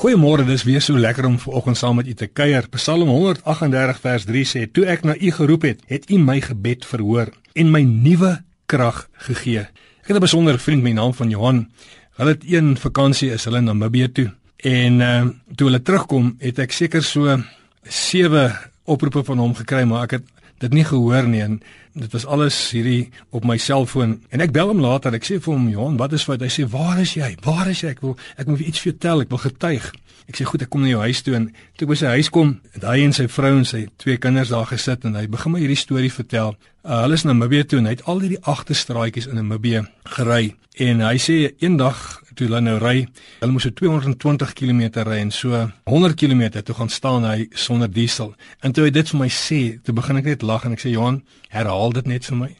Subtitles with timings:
[0.00, 2.64] Goeiemôre, dis weer so lekker om vanoggend saam met u te kuier.
[2.72, 6.86] Psalm 138 vers 3 sê: "Toe ek na u geroep het, het u my gebed
[6.88, 9.68] verhoor en my nuwe krag gegee."
[10.00, 11.68] Ek het 'n besondere vriend met die naam van Johan.
[12.16, 16.58] Hulle het een vakansie is hulle na Namibië toe en uh, toe hulle terugkom, het
[16.58, 17.42] ek seker so
[17.82, 20.24] sewe oproepe van hom gekry, maar ek het
[20.60, 21.60] dit nie gehoor nie en
[21.96, 24.20] dit was alles hierdie op my selfoon.
[24.30, 26.42] En ek bel hom later ek sê vir hom Johan wat is fout?
[26.44, 27.32] Hy sê waar is jy?
[27.44, 27.94] Waar is jy?
[27.96, 29.90] Ek wil ek moet iets vertel ek wil getuig.
[30.30, 31.34] Ek sê goed ek kom na jou huis toe.
[31.38, 34.20] En toe ek by sy huis kom het hy en sy vrou en sy twee
[34.22, 36.54] kinders daar gesit en hy begin my hierdie storie vertel.
[36.84, 39.84] Uh, hulle is na Namibië toe en hy het al hierdie agterstraatjies in Namibië
[40.16, 40.54] gery.
[40.80, 43.04] En hy sê eendag toe hulle nou ry,
[43.42, 45.58] hulle moes so 220 km ry en so
[45.90, 48.32] 100 km toe gaan staan hy sonder diesel.
[48.64, 50.94] En toe hy dit vir my sê, toe begin ek net lag en ek sê
[50.94, 51.20] Johan,
[51.52, 52.50] herhaal dit net vir my.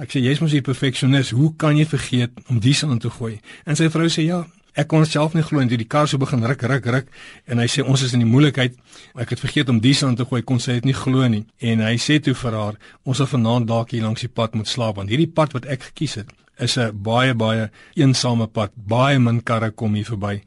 [0.00, 3.40] Ek sê jy's mos 'n perfeksionis, hoe kan jy vergeet om diesel in te gooi?
[3.66, 4.46] En sy vrou sê ja,
[4.78, 7.06] Ek kon self nie glo en toe die kar so begin ruk ruk ruk
[7.50, 8.76] en hy sê ons is in die moeilikheid.
[9.18, 11.46] Ek het vergeet om diesel in te gooi, kon sy dit nie glo nie.
[11.58, 14.70] En hy sê toe vir haar, ons sal vanaand dalk hier langs die pad moet
[14.70, 18.70] slaap want hierdie pad wat ek gekies het, is 'n baie baie eensame pad.
[18.74, 20.42] Baie min karre kom hier verby.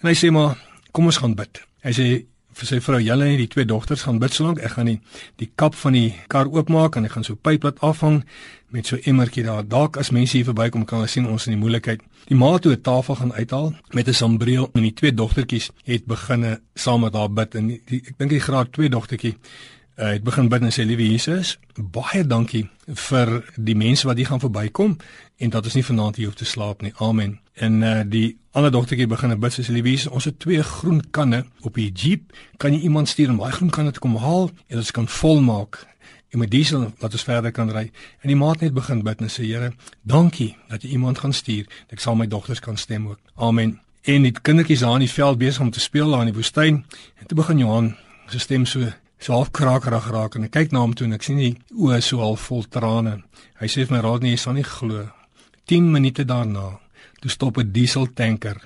[0.00, 0.56] En hy sê maar,
[0.92, 1.60] kom ons gaan bid.
[1.82, 4.90] Hy sê vir sy vrou, julle en die twee dogters gaan bid solank ek gaan
[4.90, 4.98] die
[5.40, 8.22] die kap van die kar oopmaak en ek gaan so pyp laat afhang
[8.72, 9.64] met so emmertjie daar.
[9.68, 12.02] Dalk as mense hier verbykom kan hulle sien ons in die moeilikheid.
[12.28, 16.06] Die ma toe 'n tafel gaan uithaal met 'n sambreel en die twee dogtertjies het
[16.06, 19.36] beginne saam met haar bid en die, ek dink die graad 2 dogtertjie
[19.96, 24.30] uh, het begin bid en sê liewe Jesus, baie dankie vir die mense wat hier
[24.30, 24.96] gaan verbykom
[25.42, 26.92] en dat ons nie vanaand hier hoef te slaap nie.
[27.02, 27.38] Amen.
[27.54, 31.44] En uh, die ander dogtertjie begin bid sê liewe Jesus, ons het twee groen kanne
[31.62, 32.32] op die jeep.
[32.56, 35.84] Kan jy iemand stuur om daai groen kanne te kom haal en ons kan volmaak
[36.32, 37.90] en met diesel laat ons verder kan ry.
[38.24, 39.72] En die maat net begin bid en sê Here,
[40.08, 41.68] dankie dat jy iemand gaan stuur.
[41.92, 43.20] Ek sal my dogters kan stem ook.
[43.36, 43.76] Amen.
[44.08, 46.80] En die kindertjies daar in die veld besig om te speel daar in die woestyn.
[47.20, 47.92] En toe begin Johan
[48.32, 48.88] sy stem so
[49.22, 52.00] so half krakerig raak en ek kyk na hom toe en ek sien die oë
[52.02, 53.20] so half vol trane.
[53.60, 55.06] Hy sê vir my raad nie, jy sal nie glo.
[55.70, 56.78] 10 minute daarna,
[57.20, 58.58] toe stop 'n diesel tanker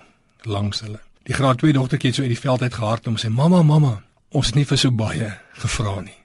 [0.44, 1.00] langs hulle.
[1.26, 4.02] Die graad 2 dogtertjie het so uit die veld uit gehard om sê mamma mamma,
[4.30, 6.18] ons het nie vir so baie gevra nie.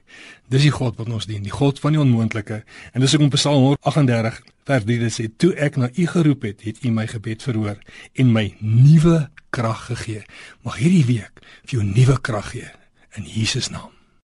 [0.48, 2.62] Dis die God wat ons dien, die God van die onmoontlike.
[2.92, 6.42] En dis ook in Psalm 38 vers 3 dit sê toe ek na u geroep
[6.42, 7.78] het, het u my gebed verhoor
[8.14, 10.22] en my nuwe krag gegee.
[10.62, 12.70] Mag hierdie week vir jou nuwe krag gee
[13.16, 14.01] in Jesus naam.